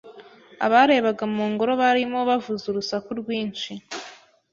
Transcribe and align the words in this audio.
Abarebaga 0.65 1.23
mu 1.35 1.43
ngoro 1.51 1.71
barimo 1.81 2.19
bavuza 2.29 2.63
urusaku 2.67 3.09
rwinshi. 3.21 3.71